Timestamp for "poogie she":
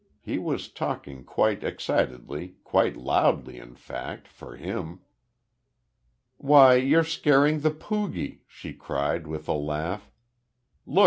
7.69-8.73